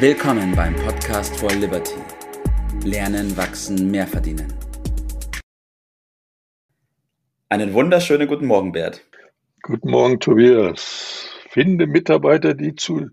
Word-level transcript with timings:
Willkommen 0.00 0.54
beim 0.54 0.76
Podcast 0.76 1.36
for 1.40 1.50
Liberty. 1.50 1.96
Lernen, 2.84 3.36
wachsen, 3.36 3.90
mehr 3.90 4.06
verdienen. 4.06 4.46
Einen 7.48 7.72
wunderschönen 7.72 8.28
guten 8.28 8.46
Morgen, 8.46 8.70
Bert. 8.70 9.04
Guten 9.60 9.90
Morgen, 9.90 10.20
Tobias. 10.20 11.28
Finde 11.50 11.88
Mitarbeiter, 11.88 12.54
die 12.54 12.76
zu 12.76 13.08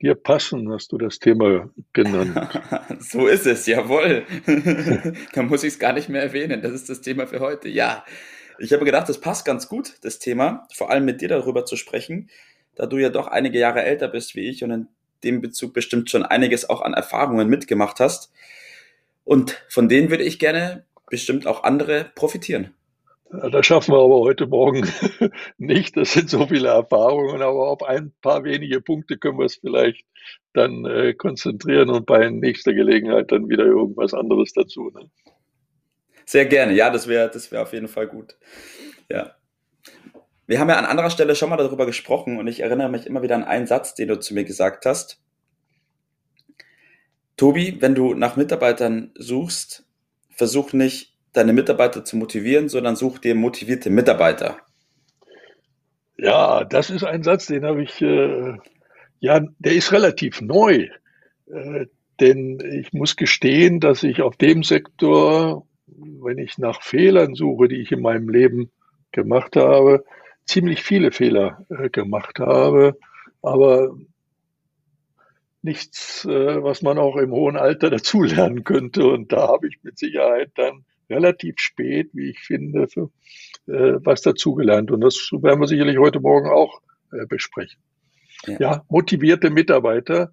dir 0.00 0.14
passen, 0.14 0.72
hast 0.72 0.92
du 0.92 0.96
das 0.96 1.18
Thema 1.18 1.68
genannt. 1.92 2.34
so 3.00 3.26
ist 3.26 3.46
es, 3.46 3.66
jawohl. 3.66 4.24
da 5.34 5.42
muss 5.42 5.62
ich 5.62 5.74
es 5.74 5.78
gar 5.78 5.92
nicht 5.92 6.08
mehr 6.08 6.22
erwähnen. 6.22 6.62
Das 6.62 6.72
ist 6.72 6.88
das 6.88 7.02
Thema 7.02 7.26
für 7.26 7.40
heute. 7.40 7.68
Ja, 7.68 8.02
ich 8.58 8.72
habe 8.72 8.86
gedacht, 8.86 9.10
das 9.10 9.20
passt 9.20 9.44
ganz 9.44 9.68
gut, 9.68 9.98
das 10.00 10.20
Thema, 10.20 10.66
vor 10.72 10.90
allem 10.90 11.04
mit 11.04 11.20
dir 11.20 11.28
darüber 11.28 11.66
zu 11.66 11.76
sprechen, 11.76 12.30
da 12.76 12.86
du 12.86 12.96
ja 12.96 13.10
doch 13.10 13.26
einige 13.26 13.58
Jahre 13.58 13.82
älter 13.82 14.08
bist 14.08 14.34
wie 14.34 14.48
ich 14.48 14.64
und 14.64 14.70
in 14.70 14.88
dem 15.22 15.40
Bezug 15.40 15.72
bestimmt 15.72 16.10
schon 16.10 16.24
einiges 16.24 16.68
auch 16.68 16.82
an 16.82 16.94
Erfahrungen 16.94 17.48
mitgemacht 17.48 18.00
hast. 18.00 18.32
Und 19.24 19.62
von 19.68 19.88
denen 19.88 20.10
würde 20.10 20.24
ich 20.24 20.38
gerne 20.38 20.84
bestimmt 21.08 21.46
auch 21.46 21.64
andere 21.64 22.10
profitieren. 22.14 22.74
Das 23.30 23.66
schaffen 23.66 23.92
wir 23.92 23.98
aber 23.98 24.20
heute 24.20 24.46
Morgen 24.46 24.86
nicht. 25.58 25.96
Das 25.96 26.12
sind 26.12 26.30
so 26.30 26.46
viele 26.46 26.68
Erfahrungen, 26.68 27.42
aber 27.42 27.68
auf 27.68 27.82
ein 27.82 28.12
paar 28.20 28.44
wenige 28.44 28.80
Punkte 28.80 29.16
können 29.16 29.38
wir 29.38 29.46
es 29.46 29.56
vielleicht 29.56 30.04
dann 30.52 30.84
äh, 30.84 31.14
konzentrieren 31.14 31.90
und 31.90 32.06
bei 32.06 32.28
nächster 32.30 32.72
Gelegenheit 32.74 33.32
dann 33.32 33.48
wieder 33.48 33.64
irgendwas 33.64 34.14
anderes 34.14 34.52
dazu. 34.52 34.90
Ne? 34.94 35.10
Sehr 36.26 36.46
gerne, 36.46 36.74
ja, 36.74 36.90
das 36.90 37.08
wäre 37.08 37.30
das 37.30 37.50
wär 37.50 37.62
auf 37.62 37.72
jeden 37.72 37.88
Fall 37.88 38.06
gut. 38.06 38.36
Ja. 39.10 39.34
Wir 40.46 40.60
haben 40.60 40.68
ja 40.68 40.76
an 40.76 40.84
anderer 40.84 41.10
Stelle 41.10 41.34
schon 41.34 41.48
mal 41.50 41.56
darüber 41.56 41.86
gesprochen 41.86 42.38
und 42.38 42.46
ich 42.48 42.60
erinnere 42.60 42.90
mich 42.90 43.06
immer 43.06 43.22
wieder 43.22 43.34
an 43.34 43.44
einen 43.44 43.66
Satz, 43.66 43.94
den 43.94 44.08
du 44.08 44.20
zu 44.20 44.34
mir 44.34 44.44
gesagt 44.44 44.84
hast. 44.84 45.20
Tobi, 47.36 47.78
wenn 47.80 47.94
du 47.94 48.14
nach 48.14 48.36
Mitarbeitern 48.36 49.10
suchst, 49.16 49.84
versuch 50.30 50.72
nicht 50.72 51.14
deine 51.32 51.52
Mitarbeiter 51.52 52.04
zu 52.04 52.16
motivieren, 52.16 52.68
sondern 52.68 52.94
such 52.94 53.18
dir 53.18 53.34
motivierte 53.34 53.90
Mitarbeiter. 53.90 54.58
Ja, 56.16 56.64
das 56.64 56.90
ist 56.90 57.04
ein 57.04 57.22
Satz, 57.22 57.46
den 57.46 57.64
habe 57.64 57.82
ich, 57.82 58.00
äh, 58.00 58.56
ja, 59.18 59.40
der 59.58 59.72
ist 59.72 59.92
relativ 59.92 60.40
neu. 60.40 60.88
Äh, 61.46 61.86
denn 62.20 62.60
ich 62.60 62.92
muss 62.92 63.16
gestehen, 63.16 63.80
dass 63.80 64.04
ich 64.04 64.22
auf 64.22 64.36
dem 64.36 64.62
Sektor, 64.62 65.66
wenn 65.86 66.38
ich 66.38 66.58
nach 66.58 66.82
Fehlern 66.82 67.34
suche, 67.34 67.66
die 67.66 67.80
ich 67.82 67.90
in 67.90 68.02
meinem 68.02 68.28
Leben 68.28 68.70
gemacht 69.10 69.56
habe, 69.56 70.04
ziemlich 70.46 70.82
viele 70.82 71.12
Fehler 71.12 71.66
äh, 71.70 71.88
gemacht 71.90 72.38
habe, 72.38 72.98
aber 73.42 73.94
nichts, 75.62 76.24
äh, 76.26 76.62
was 76.62 76.82
man 76.82 76.98
auch 76.98 77.16
im 77.16 77.32
hohen 77.32 77.56
Alter 77.56 77.90
dazulernen 77.90 78.64
könnte. 78.64 79.06
Und 79.06 79.32
da 79.32 79.48
habe 79.48 79.68
ich 79.68 79.78
mit 79.82 79.98
Sicherheit 79.98 80.52
dann 80.56 80.84
relativ 81.10 81.58
spät, 81.58 82.10
wie 82.12 82.30
ich 82.30 82.40
finde, 82.40 82.88
für, 82.88 83.10
äh, 83.66 83.98
was 84.04 84.22
dazugelernt. 84.22 84.90
Und 84.90 85.00
das 85.00 85.30
werden 85.32 85.60
wir 85.60 85.66
sicherlich 85.66 85.98
heute 85.98 86.20
Morgen 86.20 86.50
auch 86.50 86.80
äh, 87.12 87.26
besprechen. 87.26 87.80
Ja. 88.46 88.56
ja, 88.58 88.84
motivierte 88.88 89.50
Mitarbeiter. 89.50 90.32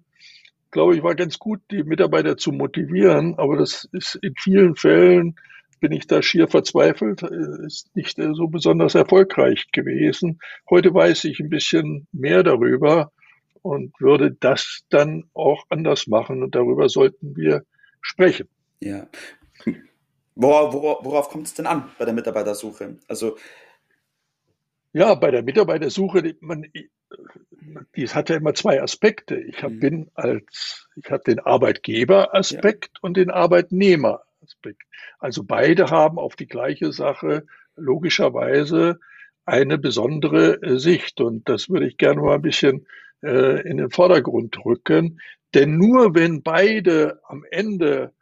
Glaube 0.70 0.96
ich, 0.96 1.02
war 1.02 1.14
ganz 1.14 1.38
gut, 1.38 1.60
die 1.70 1.82
Mitarbeiter 1.82 2.36
zu 2.36 2.52
motivieren, 2.52 3.34
aber 3.38 3.56
das 3.56 3.88
ist 3.92 4.16
in 4.16 4.34
vielen 4.38 4.76
Fällen 4.76 5.36
bin 5.82 5.92
ich 5.92 6.06
da 6.06 6.22
schier 6.22 6.46
verzweifelt, 6.46 7.22
äh, 7.22 7.66
ist 7.66 7.94
nicht 7.94 8.18
äh, 8.18 8.32
so 8.34 8.46
besonders 8.46 8.94
erfolgreich 8.94 9.66
gewesen. 9.72 10.40
Heute 10.70 10.94
weiß 10.94 11.24
ich 11.24 11.40
ein 11.40 11.50
bisschen 11.50 12.06
mehr 12.12 12.44
darüber 12.44 13.10
und 13.62 13.92
würde 14.00 14.30
das 14.30 14.84
dann 14.90 15.24
auch 15.34 15.64
anders 15.68 16.06
machen 16.06 16.42
und 16.42 16.54
darüber 16.54 16.88
sollten 16.88 17.36
wir 17.36 17.64
sprechen. 18.00 18.48
Ja, 18.80 19.08
wora, 20.36 20.72
worauf 21.04 21.28
kommt 21.28 21.48
es 21.48 21.54
denn 21.54 21.66
an 21.66 21.90
bei 21.98 22.04
der 22.04 22.14
Mitarbeitersuche? 22.14 22.96
Also 23.08 23.36
ja, 24.92 25.14
bei 25.14 25.30
der 25.30 25.42
Mitarbeitersuche, 25.42 26.22
die, 26.22 26.36
man, 26.40 26.66
die 27.96 28.08
hat 28.08 28.30
ja 28.30 28.36
immer 28.36 28.54
zwei 28.54 28.80
Aspekte. 28.80 29.36
Ich 29.36 29.62
hab, 29.64 29.72
mhm. 29.72 29.80
bin 29.80 30.10
als, 30.14 30.88
ich 30.94 31.10
habe 31.10 31.24
den 31.24 31.40
Arbeitgeberaspekt 31.40 32.90
ja. 32.94 32.98
und 33.00 33.16
den 33.16 33.30
Arbeitnehmeraspekt. 33.30 34.31
Also 35.18 35.44
beide 35.44 35.90
haben 35.90 36.18
auf 36.18 36.36
die 36.36 36.46
gleiche 36.46 36.92
Sache 36.92 37.46
logischerweise 37.76 38.98
eine 39.44 39.78
besondere 39.78 40.62
äh, 40.62 40.78
Sicht. 40.78 41.20
Und 41.20 41.48
das 41.48 41.68
würde 41.68 41.86
ich 41.86 41.96
gerne 41.96 42.20
mal 42.20 42.36
ein 42.36 42.42
bisschen 42.42 42.86
äh, 43.22 43.60
in 43.68 43.76
den 43.78 43.90
Vordergrund 43.90 44.64
rücken. 44.64 45.20
Denn 45.54 45.76
nur 45.76 46.14
wenn 46.14 46.42
beide 46.42 47.20
am 47.24 47.44
Ende 47.50 48.12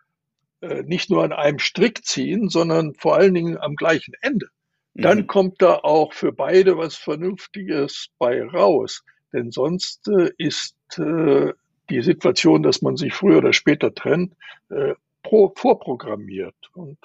äh, 0.61 0.83
nicht 0.83 1.11
nur 1.11 1.25
an 1.25 1.33
einem 1.33 1.59
Strick 1.59 2.05
ziehen, 2.05 2.49
sondern 2.49 2.95
vor 2.95 3.17
allen 3.17 3.35
Dingen 3.35 3.59
am 3.59 3.77
gleichen 3.77 4.15
Ende. 4.21 4.49
Dann 4.95 5.19
mhm. 5.19 5.27
kommt 5.27 5.63
da 5.63 5.77
auch 5.77 6.13
für 6.13 6.33
beide 6.33 6.77
was 6.77 6.97
Vernünftiges 6.97 8.09
bei 8.19 8.45
raus. 8.45 9.03
Denn 9.33 9.51
sonst 9.51 10.09
äh, 10.09 10.31
ist 10.37 10.77
äh, 10.99 11.53
die 11.89 12.03
Situation, 12.03 12.63
dass 12.63 12.83
man 12.83 12.97
sich 12.97 13.15
früher 13.15 13.39
oder 13.39 13.53
später 13.53 13.95
trennt, 13.95 14.35
äh, 14.71 14.95
pro, 15.31 15.53
vorprogrammiert. 15.55 16.57
Und 16.75 16.99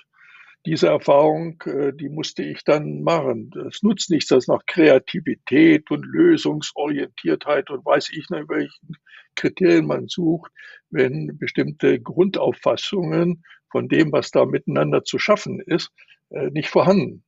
diese 0.66 0.88
Erfahrung, 0.88 1.62
äh, 1.66 1.94
die 1.94 2.09
musste 2.09 2.44
ich 2.44 2.63
dann 2.63 3.03
machen. 3.03 3.52
Es 3.69 3.84
nutzt 3.84 4.09
nichts, 4.09 4.30
dass 4.30 4.47
nach 4.47 4.66
Kreativität 4.66 5.91
und 5.91 6.03
Lösungsorientiertheit 6.03 7.69
und 7.69 7.86
weiß 7.86 8.09
ich 8.09 8.28
nicht, 8.30 8.50
welchen 8.50 8.97
Kriterien 9.36 9.86
man 9.86 10.08
sucht, 10.08 10.52
wenn 10.90 11.38
bestimmte 11.38 12.00
Grundauffassungen 12.02 13.44
von 13.69 13.88
dem, 13.88 14.12
was 14.12 14.31
da 14.31 14.46
miteinander 14.46 15.03
zu 15.03 15.19
schaffen 15.19 15.59
ist, 15.59 15.92
äh, 16.31 16.50
nicht 16.50 16.69
vorhanden 16.69 17.24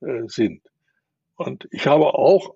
äh, 0.00 0.22
sind. 0.26 0.62
Und 1.36 1.68
ich 1.70 1.86
habe 1.86 2.14
auch 2.14 2.54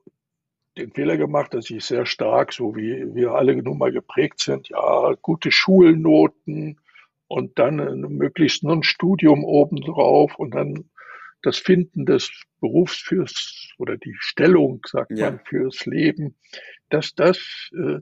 den 0.77 0.93
Fehler 0.93 1.17
gemacht, 1.17 1.55
dass 1.55 1.71
ich 1.71 1.85
sehr 1.85 2.05
stark, 2.05 2.53
so 2.53 2.75
wie 2.75 3.15
wir 3.15 3.33
alle 3.33 3.57
nun 3.57 3.79
mal 3.79 3.93
geprägt 3.93 4.41
sind, 4.41 4.69
ja, 4.69 5.15
gute 5.23 5.51
Schulnoten, 5.53 6.79
und 7.29 7.59
dann 7.59 7.77
möglichst 8.01 8.63
nur 8.63 8.75
ein 8.75 8.83
Studium 8.83 9.45
obendrauf 9.45 10.39
und 10.39 10.55
dann 10.55 10.91
das 11.43 11.59
Finden 11.59 12.07
des 12.07 12.31
Berufs 12.61 12.97
fürs 12.97 13.73
oder 13.79 13.97
die 13.97 14.15
Stellung, 14.19 14.81
sagt 14.87 15.17
ja. 15.17 15.31
man, 15.31 15.41
fürs 15.41 15.87
Leben, 15.87 16.35
dass 16.89 17.15
das 17.15 17.71
äh, 17.73 18.01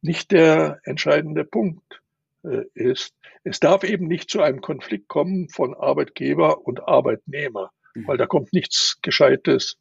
nicht 0.00 0.30
der 0.30 0.80
entscheidende 0.84 1.44
Punkt 1.44 2.00
äh, 2.44 2.64
ist. 2.74 3.14
Es 3.44 3.60
darf 3.60 3.84
eben 3.84 4.06
nicht 4.06 4.30
zu 4.30 4.40
einem 4.40 4.60
Konflikt 4.60 5.08
kommen 5.08 5.48
von 5.48 5.74
Arbeitgeber 5.74 6.66
und 6.66 6.86
Arbeitnehmer, 6.86 7.70
mhm. 7.94 8.06
weil 8.06 8.16
da 8.16 8.26
kommt 8.26 8.52
nichts 8.52 8.98
Gescheites 9.02 9.78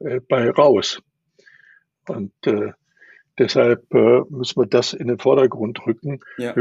äh, 0.00 0.20
bei 0.20 0.50
raus. 0.50 1.02
Und 2.08 2.32
äh, 2.46 2.72
deshalb 3.38 3.92
äh, 3.94 4.22
müssen 4.28 4.60
wir 4.60 4.66
das 4.66 4.92
in 4.92 5.08
den 5.08 5.18
Vordergrund 5.18 5.86
rücken. 5.86 6.20
Ja 6.38 6.54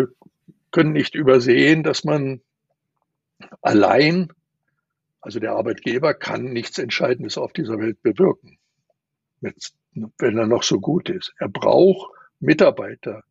können 0.72 0.94
nicht 0.94 1.16
übersehen, 1.16 1.84
dass 1.84 2.04
man 2.04 2.42
allein, 3.62 4.32
also 5.22 5.40
der 5.40 5.54
Arbeitgeber 5.54 6.14
kann 6.14 6.46
nichts 6.46 6.78
Entscheidendes 6.78 7.38
auf 7.38 7.54
dieser 7.54 7.80
Welt 7.80 8.02
bewirken, 8.02 8.58
wenn 9.42 10.38
er 10.38 10.48
noch 10.48 10.64
so 10.64 10.80
gut 10.80 11.10
ist. 11.10 11.34
Er 11.38 11.50
braucht 11.50 12.12
Mitarbeiter 12.40 13.24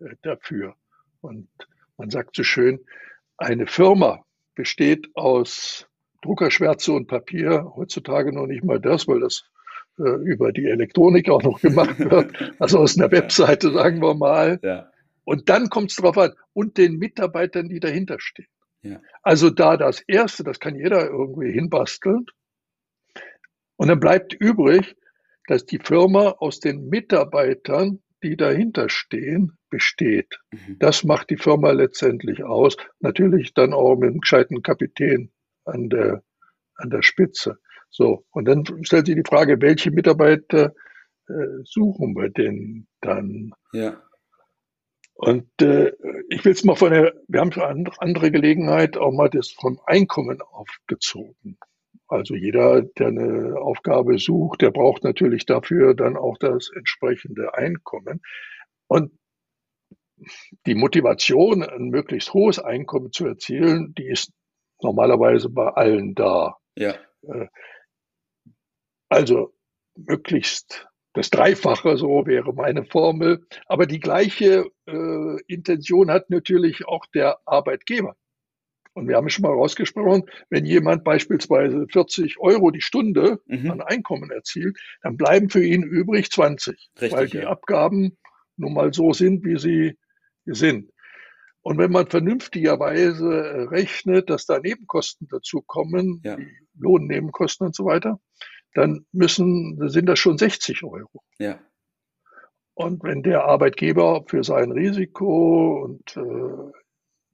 äh, 0.00 0.14
dafür. 0.22 0.74
Und 1.20 1.48
man 1.96 2.10
sagt 2.10 2.36
so 2.36 2.42
schön, 2.42 2.80
eine 3.36 3.66
Firma 3.66 4.24
besteht 4.54 5.08
aus 5.14 5.86
Druckerschwärze 6.22 6.92
und 6.92 7.06
Papier, 7.06 7.72
heutzutage 7.76 8.32
noch 8.32 8.46
nicht 8.46 8.64
mal 8.64 8.80
das, 8.80 9.08
weil 9.08 9.20
das 9.20 9.44
äh, 9.98 10.02
über 10.02 10.52
die 10.52 10.66
Elektronik 10.66 11.30
auch 11.30 11.42
noch 11.42 11.60
gemacht 11.60 11.98
wird, 11.98 12.54
also 12.58 12.78
aus 12.78 12.98
einer 12.98 13.10
Webseite, 13.10 13.72
sagen 13.72 14.00
wir 14.00 14.14
mal. 14.14 14.60
Ja. 14.62 14.90
Und 15.24 15.48
dann 15.48 15.68
kommt 15.68 15.90
es 15.90 15.96
darauf 15.96 16.18
an, 16.18 16.32
und 16.52 16.78
den 16.78 16.98
Mitarbeitern, 16.98 17.68
die 17.68 17.80
dahinter 17.80 18.18
stehen. 18.18 18.48
Ja. 18.82 19.00
Also 19.22 19.50
da 19.50 19.76
das 19.76 20.00
Erste, 20.00 20.44
das 20.44 20.58
kann 20.60 20.74
jeder 20.74 21.08
irgendwie 21.08 21.52
hinbasteln. 21.52 22.26
Und 23.76 23.88
dann 23.88 24.00
bleibt 24.00 24.34
übrig, 24.34 24.96
dass 25.46 25.66
die 25.66 25.78
Firma 25.78 26.30
aus 26.38 26.60
den 26.60 26.88
Mitarbeitern, 26.88 28.02
die 28.22 28.36
dahinter 28.36 28.88
stehen, 28.88 29.58
besteht. 29.70 30.38
Mhm. 30.52 30.78
Das 30.78 31.04
macht 31.04 31.30
die 31.30 31.36
Firma 31.36 31.70
letztendlich 31.70 32.44
aus. 32.44 32.76
Natürlich 33.00 33.54
dann 33.54 33.72
auch 33.72 33.96
mit 33.96 34.10
einem 34.10 34.20
gescheiten 34.20 34.62
Kapitän 34.62 35.30
an 35.64 35.88
der, 35.88 36.22
an 36.74 36.90
der 36.90 37.02
Spitze. 37.02 37.58
So. 37.90 38.24
Und 38.30 38.46
dann 38.46 38.64
stellt 38.82 39.06
sich 39.06 39.16
die 39.16 39.28
Frage, 39.28 39.60
welche 39.60 39.90
Mitarbeiter 39.90 40.74
äh, 41.28 41.32
suchen 41.64 42.14
wir 42.14 42.30
denn 42.30 42.86
dann? 43.00 43.52
Ja. 43.72 44.00
Und 45.20 45.50
äh, 45.60 45.92
ich 46.30 46.42
will 46.46 46.52
es 46.52 46.64
mal 46.64 46.76
von 46.76 46.92
der, 46.92 47.12
wir 47.28 47.40
haben 47.40 47.52
für 47.52 47.66
andere 47.66 48.30
Gelegenheit 48.30 48.96
auch 48.96 49.12
mal 49.12 49.28
das 49.28 49.50
vom 49.50 49.78
Einkommen 49.84 50.40
aufgezogen. 50.40 51.58
Also 52.08 52.34
jeder, 52.34 52.80
der 52.80 53.08
eine 53.08 53.60
Aufgabe 53.60 54.18
sucht, 54.18 54.62
der 54.62 54.70
braucht 54.70 55.04
natürlich 55.04 55.44
dafür 55.44 55.92
dann 55.92 56.16
auch 56.16 56.38
das 56.38 56.70
entsprechende 56.74 57.52
Einkommen. 57.52 58.22
Und 58.86 59.12
die 60.64 60.74
Motivation, 60.74 61.64
ein 61.64 61.90
möglichst 61.90 62.32
hohes 62.32 62.58
Einkommen 62.58 63.12
zu 63.12 63.26
erzielen, 63.26 63.94
die 63.98 64.08
ist 64.08 64.32
normalerweise 64.80 65.50
bei 65.50 65.68
allen 65.68 66.14
da. 66.14 66.56
Ja. 66.76 66.94
Äh, 67.24 67.48
also 69.10 69.52
möglichst 69.96 70.89
das 71.12 71.30
Dreifache, 71.30 71.96
so 71.96 72.26
wäre 72.26 72.52
meine 72.52 72.84
Formel. 72.84 73.46
Aber 73.66 73.86
die 73.86 74.00
gleiche 74.00 74.66
äh, 74.86 75.36
Intention 75.46 76.10
hat 76.10 76.30
natürlich 76.30 76.86
auch 76.86 77.06
der 77.06 77.38
Arbeitgeber. 77.46 78.14
Und 78.92 79.08
wir 79.08 79.16
haben 79.16 79.28
schon 79.28 79.42
mal 79.42 79.52
rausgesprochen, 79.52 80.24
wenn 80.50 80.64
jemand 80.64 81.04
beispielsweise 81.04 81.86
40 81.90 82.38
Euro 82.40 82.70
die 82.70 82.80
Stunde 82.80 83.40
mhm. 83.46 83.70
an 83.70 83.80
Einkommen 83.80 84.30
erzielt, 84.30 84.78
dann 85.02 85.16
bleiben 85.16 85.48
für 85.48 85.64
ihn 85.64 85.84
übrig 85.84 86.30
20, 86.30 86.90
Richtig, 87.00 87.12
weil 87.12 87.28
die 87.28 87.38
ja. 87.38 87.48
Abgaben 87.48 88.18
nun 88.56 88.74
mal 88.74 88.92
so 88.92 89.12
sind, 89.12 89.44
wie 89.44 89.58
sie 89.58 89.96
sind. 90.44 90.90
Und 91.62 91.78
wenn 91.78 91.92
man 91.92 92.08
vernünftigerweise 92.08 93.70
rechnet, 93.70 94.30
dass 94.30 94.46
da 94.46 94.58
Nebenkosten 94.58 95.28
dazu 95.28 95.62
kommen, 95.62 96.20
ja. 96.24 96.36
Lohnnebenkosten 96.78 97.66
und 97.66 97.76
so 97.76 97.84
weiter, 97.84 98.18
dann 98.74 99.06
müssen, 99.12 99.88
sind 99.88 100.06
das 100.06 100.18
schon 100.18 100.38
60 100.38 100.84
Euro. 100.84 101.22
Ja. 101.38 101.58
Und 102.74 103.02
wenn 103.02 103.22
der 103.22 103.44
Arbeitgeber 103.44 104.24
für 104.26 104.44
sein 104.44 104.72
Risiko 104.72 105.82
und 105.84 106.16
äh, 106.16 106.72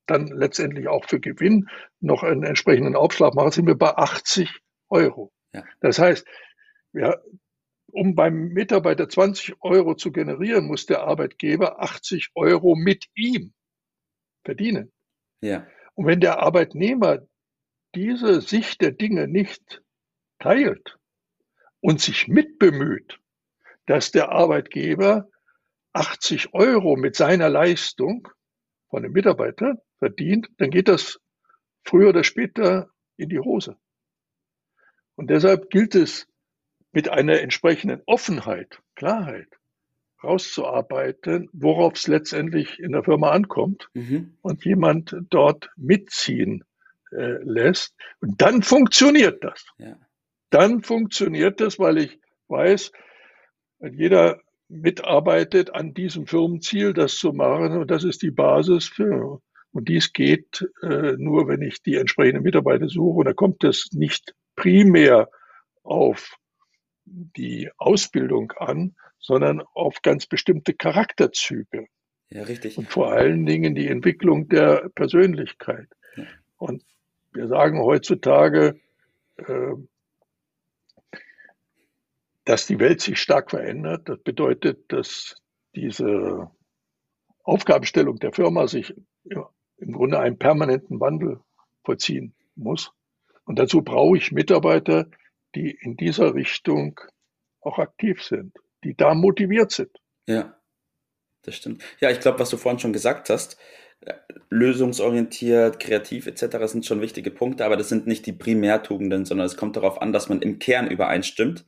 dann 0.07 0.29
letztendlich 0.29 0.89
auch 0.89 1.05
für 1.05 1.21
Gewinn 1.21 1.69
noch 2.01 2.23
einen 2.23 2.43
entsprechenden 2.43 2.97
Aufschlag 2.97 3.35
macht, 3.35 3.53
sind 3.53 3.67
wir 3.67 3.77
bei 3.77 3.97
80 3.97 4.61
Euro. 4.89 5.33
Ja. 5.53 5.65
Das 5.81 5.99
heißt, 5.99 6.27
ja, 6.93 7.17
um 7.93 8.15
beim 8.15 8.49
Mitarbeiter 8.49 9.09
20 9.09 9.57
Euro 9.61 9.95
zu 9.95 10.13
generieren, 10.13 10.67
muss 10.67 10.87
der 10.87 11.03
Arbeitgeber 11.03 11.81
80 11.81 12.31
Euro 12.35 12.75
mit 12.75 13.07
ihm 13.15 13.53
verdienen. 14.45 14.93
Ja. 15.41 15.67
Und 15.95 16.07
wenn 16.07 16.21
der 16.21 16.41
Arbeitnehmer 16.41 17.21
diese 17.95 18.41
Sicht 18.41 18.81
der 18.81 18.93
Dinge 18.93 19.29
nicht 19.29 19.83
teilt 20.39 20.99
und 21.87 22.01
sich 22.01 22.27
mitbemüht, 22.27 23.21
dass 23.87 24.11
der 24.11 24.31
Arbeitgeber 24.31 25.29
80 25.93 26.53
Euro 26.53 26.97
mit 26.97 27.15
seiner 27.15 27.49
Leistung 27.49 28.27
von 28.91 29.05
dem 29.05 29.13
Mitarbeiter 29.13 29.81
verdient, 30.01 30.49
dann 30.59 30.71
geht 30.71 30.89
das 30.89 31.21
früher 31.85 32.09
oder 32.09 32.25
später 32.25 32.91
in 33.17 33.29
die 33.29 33.39
Hose. 33.39 33.77
Und 35.15 35.31
deshalb 35.31 35.71
gilt 35.71 35.95
es 35.95 36.27
mit 36.91 37.09
einer 37.09 37.41
entsprechenden 37.41 38.03
Offenheit, 38.07 38.83
Klarheit 38.97 39.47
rauszuarbeiten, 40.25 41.49
worauf 41.53 41.95
es 41.95 42.09
letztendlich 42.09 42.81
in 42.81 42.91
der 42.91 43.05
Firma 43.05 43.31
ankommt 43.31 43.91
mhm. 43.95 44.37
und 44.43 44.65
jemand 44.65 45.15
dort 45.31 45.71
mitziehen 45.77 46.65
äh, 47.13 47.39
lässt. 47.45 47.95
Und 48.19 48.43
dann 48.43 48.65
funktioniert 48.65 49.45
das. 49.45 49.65
Ja. 49.79 49.97
Dann 50.51 50.83
funktioniert 50.83 51.61
das, 51.61 51.79
weil 51.79 51.99
ich 51.99 52.19
weiß, 52.49 52.93
wenn 53.79 53.95
jeder 53.95 54.41
mitarbeitet 54.69 55.75
an 55.75 55.95
diesem 55.95 56.27
Firmenziel, 56.27 56.93
das 56.93 57.17
zu 57.17 57.33
machen, 57.33 57.79
und 57.79 57.91
das 57.91 58.05
ist 58.05 58.23
die 58.23 58.31
Basis 58.31 58.87
für. 58.87 59.41
Und 59.73 59.89
dies 59.89 60.13
geht 60.13 60.67
äh, 60.83 61.13
nur, 61.19 61.49
wenn 61.49 61.63
ich 61.63 61.83
die 61.83 61.97
entsprechenden 61.97 62.43
Mitarbeiter 62.43 62.89
suche. 62.89 63.19
Und 63.19 63.25
da 63.27 63.35
kommt 63.35 63.63
es 63.63 63.91
nicht 63.93 64.35
primär 64.55 65.29
auf 65.83 66.37
die 67.05 67.71
Ausbildung 67.77 68.53
an, 68.53 68.97
sondern 69.19 69.63
auf 69.75 70.03
ganz 70.03 70.27
bestimmte 70.27 70.75
Charakterzüge. 70.75 71.87
Ja, 72.31 72.43
richtig. 72.45 72.79
Und 72.79 72.89
vor 72.89 73.13
allen 73.13 73.47
Dingen 73.47 73.75
die 73.75 73.87
Entwicklung 73.89 74.49
der 74.49 74.89
Persönlichkeit. 74.95 75.89
Ja. 76.17 76.25
Und 76.57 76.83
wir 77.33 77.47
sagen 77.49 77.81
heutzutage, 77.81 78.81
äh, 79.37 79.75
dass 82.47 82.67
die 82.67 82.79
Welt 82.79 83.01
sich 83.01 83.21
stark 83.21 83.51
verändert. 83.51 84.09
Das 84.09 84.19
bedeutet, 84.23 84.91
dass 84.91 85.35
diese 85.75 86.51
Aufgabenstellung 87.43 88.17
der 88.17 88.33
Firma 88.33 88.67
sich 88.67 88.95
im 89.79 89.93
Grunde 89.93 90.21
einen 90.21 90.39
permanenten 90.39 91.01
Wandel 91.01 91.41
vollziehen 91.85 92.35
muss. 92.55 92.93
Und 93.45 93.59
dazu 93.59 93.83
brauche 93.83 94.17
ich 94.17 94.33
Mitarbeiter, 94.33 95.11
die 95.55 95.77
in 95.81 95.97
dieser 95.97 96.35
Richtung 96.35 96.99
auch 97.61 97.79
aktiv 97.79 98.23
sind, 98.23 98.57
die 98.85 98.97
da 98.97 99.15
motiviert 99.15 99.73
sind. 99.73 99.91
Ja, 100.27 100.57
das 101.43 101.57
stimmt. 101.57 101.83
Ja, 102.01 102.11
ich 102.11 102.21
glaube, 102.21 102.39
was 102.39 102.51
du 102.51 102.57
vorhin 102.57 102.79
schon 102.79 102.93
gesagt 102.93 103.29
hast, 103.29 103.59
äh, 104.01 104.15
lösungsorientiert, 104.51 105.81
kreativ 105.81 106.27
etc. 106.27 106.67
sind 106.67 106.87
schon 106.87 107.01
wichtige 107.01 107.31
Punkte, 107.31 107.65
aber 107.65 107.77
das 107.77 107.89
sind 107.89 108.07
nicht 108.07 108.27
die 108.27 108.33
Primärtugenden, 108.33 109.25
sondern 109.25 109.47
es 109.47 109.57
kommt 109.57 109.77
darauf 109.77 110.01
an, 110.01 110.13
dass 110.13 110.29
man 110.29 110.43
im 110.43 110.59
Kern 110.59 110.89
übereinstimmt. 110.89 111.67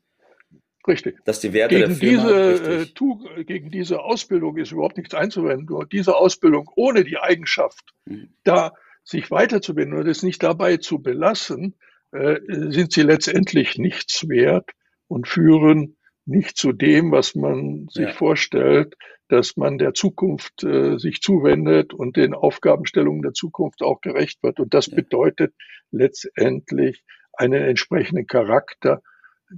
Richtig. 0.89 1.23
Dass 1.25 1.41
die 1.41 1.53
Werte 1.53 1.75
gegen 1.75 1.89
der 1.89 1.97
Firma 1.97 2.53
diese, 2.53 3.41
äh, 3.41 3.45
gegen 3.45 3.71
diese 3.71 4.01
Ausbildung 4.01 4.57
ist 4.57 4.73
überhaupt 4.73 4.97
nichts 4.97 5.15
einzuwenden. 5.15 5.67
Nur 5.67 5.87
diese 5.87 6.17
Ausbildung 6.17 6.71
ohne 6.75 7.05
die 7.05 7.19
Eigenschaft, 7.19 7.95
mhm. 8.07 8.31
da 8.45 8.73
sich 9.05 9.31
weiterzubilden 9.31 9.95
und 9.95 10.07
es 10.07 10.23
nicht 10.23 10.43
dabei 10.43 10.79
zu 10.79 11.01
belassen, 11.01 11.75
äh, 12.13 12.41
sind 12.49 12.93
sie 12.93 13.03
letztendlich 13.03 13.77
nichts 13.77 14.29
wert 14.29 14.71
und 15.09 15.29
führen 15.29 15.97
nicht 16.25 16.57
zu 16.57 16.73
dem, 16.73 17.13
was 17.13 17.35
man 17.35 17.89
sich 17.91 18.07
ja. 18.07 18.13
vorstellt, 18.13 18.95
dass 19.29 19.57
man 19.57 19.77
der 19.77 19.93
Zukunft 19.93 20.63
äh, 20.65 20.99
sich 20.99 21.21
zuwendet 21.21 21.93
und 21.93 22.17
den 22.17 22.33
Aufgabenstellungen 22.33 23.23
der 23.23 23.35
Zukunft 23.35 23.83
auch 23.83 24.01
gerecht 24.01 24.43
wird. 24.43 24.59
Und 24.59 24.73
das 24.73 24.87
ja. 24.87 24.97
bedeutet 24.97 25.55
letztendlich 25.91 27.05
einen 27.35 27.63
entsprechenden 27.63 28.27
Charakter, 28.27 29.03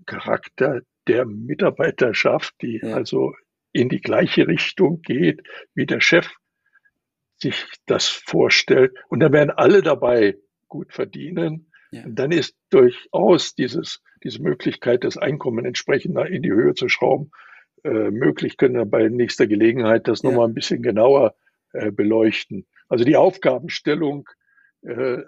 Charakter 0.07 0.81
der 1.09 1.27
Mitarbeiterschaft, 1.27 2.55
die 2.63 2.81
ja. 2.83 2.95
also 2.95 3.35
in 3.73 3.89
die 3.89 4.01
gleiche 4.01 4.49
Richtung 4.49 5.01
geht, 5.03 5.43
wie 5.75 5.87
der 5.87 6.01
Chef 6.01 6.29
sich 7.37 7.65
das 7.87 8.09
vorstellt. 8.09 8.93
Und 9.09 9.21
da 9.21 9.33
werden 9.33 9.51
alle 9.51 9.83
dabei 9.83 10.37
gut 10.69 10.93
verdienen 10.93 11.71
ja. 11.91 12.05
Und 12.05 12.17
dann 12.17 12.31
ist 12.31 12.57
durchaus 12.71 13.55
dieses, 13.55 14.03
diese 14.23 14.43
Möglichkeit, 14.43 15.05
das 15.05 15.17
Einkommen 15.17 15.65
entsprechend 15.65 16.17
in 16.29 16.43
die 16.43 16.53
Höhe 16.53 16.75
zu 16.75 16.89
schrauben, 16.89 17.31
äh, 17.85 18.11
möglich. 18.11 18.57
Können 18.57 18.75
wir 18.75 18.87
bei 18.87 19.09
nächster 19.09 19.47
Gelegenheit 19.47 20.07
das 20.07 20.23
ja. 20.23 20.31
nochmal 20.31 20.49
ein 20.49 20.55
bisschen 20.55 20.83
genauer 20.83 21.35
äh, 21.73 21.91
beleuchten. 21.91 22.67
Also 22.89 23.05
die 23.05 23.17
Aufgabenstellung, 23.17 24.29
äh, 24.83 25.19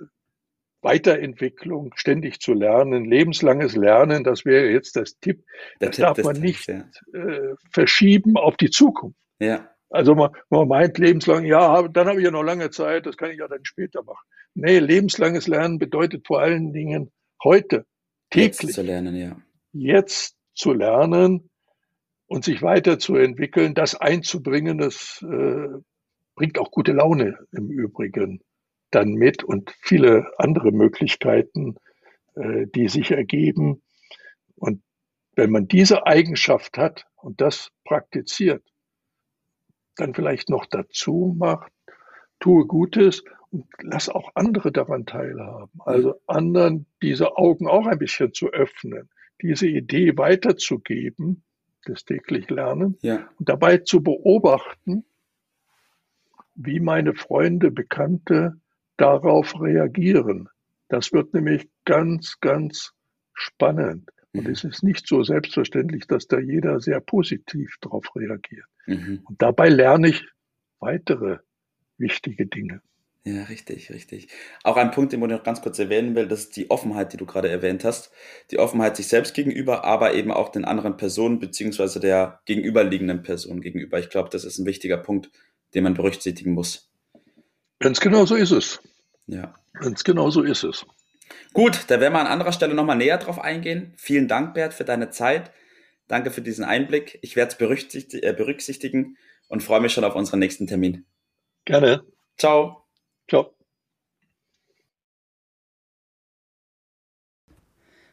Weiterentwicklung, 0.82 1.92
ständig 1.94 2.40
zu 2.40 2.52
lernen, 2.52 3.04
lebenslanges 3.04 3.76
Lernen, 3.76 4.24
das 4.24 4.44
wäre 4.44 4.68
jetzt 4.68 4.96
das 4.96 5.18
Tipp. 5.20 5.44
Der 5.80 5.88
das 5.88 5.96
Tipp 5.96 6.04
darf 6.04 6.18
man 6.22 6.40
nicht 6.40 6.68
ja. 6.68 6.84
äh, 7.14 7.54
verschieben 7.72 8.36
auf 8.36 8.56
die 8.56 8.70
Zukunft. 8.70 9.18
Ja. 9.38 9.68
Also 9.90 10.14
man, 10.14 10.30
man 10.50 10.66
meint 10.68 10.98
lebenslang, 10.98 11.44
ja, 11.44 11.86
dann 11.86 12.08
habe 12.08 12.18
ich 12.18 12.24
ja 12.24 12.30
noch 12.30 12.42
lange 12.42 12.70
Zeit, 12.70 13.06
das 13.06 13.16
kann 13.16 13.30
ich 13.30 13.38
ja 13.38 13.48
dann 13.48 13.64
später 13.64 14.02
machen. 14.02 14.24
Nee, 14.54 14.78
lebenslanges 14.78 15.46
Lernen 15.46 15.78
bedeutet 15.78 16.26
vor 16.26 16.40
allen 16.40 16.72
Dingen 16.72 17.12
heute, 17.42 17.84
täglich. 18.30 18.62
Jetzt 18.62 18.74
zu 18.74 18.82
lernen, 18.82 19.14
ja. 19.14 19.36
Jetzt 19.72 20.36
zu 20.54 20.72
lernen 20.72 21.50
und 22.26 22.44
sich 22.44 22.62
weiterzuentwickeln, 22.62 23.74
das 23.74 23.94
einzubringen, 23.94 24.78
das 24.78 25.22
äh, 25.22 25.68
bringt 26.34 26.58
auch 26.58 26.70
gute 26.70 26.92
Laune 26.92 27.38
im 27.52 27.70
Übrigen 27.70 28.42
dann 28.94 29.14
mit 29.14 29.42
und 29.42 29.74
viele 29.80 30.32
andere 30.38 30.70
Möglichkeiten, 30.70 31.76
äh, 32.34 32.66
die 32.74 32.88
sich 32.88 33.10
ergeben. 33.10 33.82
Und 34.56 34.82
wenn 35.34 35.50
man 35.50 35.68
diese 35.68 36.06
Eigenschaft 36.06 36.78
hat 36.78 37.06
und 37.16 37.40
das 37.40 37.70
praktiziert, 37.84 38.62
dann 39.96 40.14
vielleicht 40.14 40.48
noch 40.48 40.66
dazu 40.66 41.34
macht, 41.38 41.72
tue 42.40 42.66
Gutes 42.66 43.24
und 43.50 43.66
lass 43.80 44.08
auch 44.08 44.30
andere 44.34 44.72
daran 44.72 45.06
teilhaben. 45.06 45.80
Also 45.80 46.14
anderen 46.26 46.86
diese 47.02 47.36
Augen 47.36 47.66
auch 47.66 47.86
ein 47.86 47.98
bisschen 47.98 48.32
zu 48.32 48.48
öffnen, 48.48 49.10
diese 49.42 49.66
Idee 49.66 50.16
weiterzugeben, 50.16 51.44
das 51.84 52.04
täglich 52.04 52.48
Lernen 52.48 52.98
ja. 53.02 53.28
und 53.38 53.48
dabei 53.48 53.78
zu 53.78 54.02
beobachten, 54.02 55.04
wie 56.54 56.80
meine 56.80 57.14
Freunde, 57.14 57.70
Bekannte 57.70 58.60
darauf 58.96 59.60
reagieren. 59.60 60.48
Das 60.88 61.12
wird 61.12 61.34
nämlich 61.34 61.68
ganz, 61.84 62.38
ganz 62.40 62.92
spannend. 63.34 64.10
Und 64.34 64.46
mhm. 64.46 64.52
es 64.52 64.64
ist 64.64 64.82
nicht 64.82 65.06
so 65.06 65.22
selbstverständlich, 65.22 66.06
dass 66.06 66.26
da 66.26 66.38
jeder 66.38 66.80
sehr 66.80 67.00
positiv 67.00 67.76
darauf 67.80 68.04
reagiert. 68.16 68.66
Mhm. 68.86 69.22
Und 69.24 69.40
dabei 69.40 69.68
lerne 69.68 70.08
ich 70.08 70.26
weitere 70.80 71.38
wichtige 71.98 72.46
Dinge. 72.46 72.80
Ja, 73.24 73.44
richtig, 73.44 73.90
richtig. 73.92 74.28
Auch 74.64 74.76
ein 74.76 74.90
Punkt, 74.90 75.12
den 75.12 75.22
ich 75.22 75.28
noch 75.28 75.44
ganz 75.44 75.62
kurz 75.62 75.78
erwähnen 75.78 76.16
will, 76.16 76.26
das 76.26 76.40
ist 76.40 76.56
die 76.56 76.70
Offenheit, 76.70 77.12
die 77.12 77.16
du 77.16 77.24
gerade 77.24 77.48
erwähnt 77.48 77.84
hast. 77.84 78.10
Die 78.50 78.58
Offenheit 78.58 78.96
sich 78.96 79.06
selbst 79.06 79.34
gegenüber, 79.34 79.84
aber 79.84 80.14
eben 80.14 80.32
auch 80.32 80.48
den 80.48 80.64
anderen 80.64 80.96
Personen 80.96 81.38
beziehungsweise 81.38 82.00
der 82.00 82.40
gegenüberliegenden 82.46 83.22
Person 83.22 83.60
gegenüber. 83.60 84.00
Ich 84.00 84.10
glaube, 84.10 84.30
das 84.30 84.44
ist 84.44 84.58
ein 84.58 84.66
wichtiger 84.66 84.98
Punkt, 84.98 85.30
den 85.74 85.84
man 85.84 85.94
berücksichtigen 85.94 86.52
muss. 86.52 86.91
Ganz 87.82 88.00
genau 88.00 88.24
so 88.24 88.36
ist 88.36 88.52
es. 88.52 88.80
Ja. 89.26 89.54
Ganz 89.74 90.04
genau 90.04 90.30
so 90.30 90.42
ist 90.42 90.64
es. 90.64 90.86
Gut, 91.52 91.84
da 91.88 92.00
werden 92.00 92.12
wir 92.14 92.20
an 92.20 92.26
anderer 92.26 92.52
Stelle 92.52 92.74
nochmal 92.74 92.96
näher 92.96 93.18
drauf 93.18 93.38
eingehen. 93.38 93.92
Vielen 93.96 94.28
Dank, 94.28 94.54
Bert, 94.54 94.72
für 94.72 94.84
deine 94.84 95.10
Zeit. 95.10 95.50
Danke 96.08 96.30
für 96.30 96.42
diesen 96.42 96.64
Einblick. 96.64 97.18
Ich 97.22 97.36
werde 97.36 97.54
es 97.54 98.14
äh, 98.14 98.32
berücksichtigen 98.32 99.16
und 99.48 99.62
freue 99.62 99.80
mich 99.80 99.92
schon 99.92 100.04
auf 100.04 100.14
unseren 100.14 100.38
nächsten 100.38 100.66
Termin. 100.66 101.04
Gerne. 101.64 102.04
Ciao. 102.38 102.84
Ciao. 103.28 103.54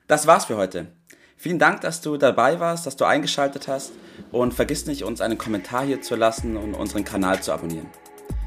Das 0.08 0.28
war's 0.28 0.46
für 0.46 0.58
heute. 0.58 0.88
Vielen 1.38 1.60
Dank, 1.60 1.82
dass 1.82 2.02
du 2.02 2.18
dabei 2.18 2.60
warst, 2.60 2.86
dass 2.86 2.98
du 2.98 3.06
eingeschaltet 3.06 3.68
hast 3.68 3.94
und 4.32 4.54
vergiss 4.54 4.86
nicht, 4.86 5.04
uns 5.04 5.22
einen 5.22 5.38
Kommentar 5.38 5.86
hier 5.86 6.02
zu 6.02 6.16
lassen 6.16 6.58
und 6.58 6.74
unseren 6.74 7.06
Kanal 7.06 7.42
zu 7.42 7.54
abonnieren. 7.54 7.88